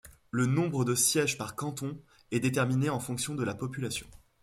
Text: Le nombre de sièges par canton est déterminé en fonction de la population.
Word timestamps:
Le 0.31 0.47
nombre 0.47 0.83
de 0.83 0.95
sièges 0.95 1.37
par 1.37 1.55
canton 1.55 1.95
est 2.31 2.39
déterminé 2.39 2.89
en 2.89 2.99
fonction 2.99 3.35
de 3.35 3.43
la 3.43 3.53
population. 3.53 4.07